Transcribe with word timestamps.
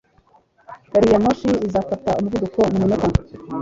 Gariyamoshi 0.91 1.47
izafata 1.67 2.09
umuvuduko 2.19 2.59
mu 2.71 2.77
minota. 2.81 3.07